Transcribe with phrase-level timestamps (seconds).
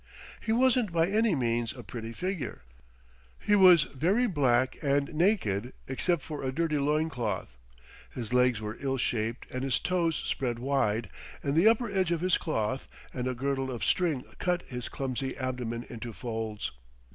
[0.41, 2.63] He wasn't by any means a pretty figure.
[3.37, 7.55] He was very black and naked except for a dirty loin cloth,
[8.09, 11.07] his legs were ill shaped and his toes spread wide
[11.43, 15.37] and the upper edge of his cloth and a girdle of string cut his clumsy
[15.37, 16.71] abdomen into folds.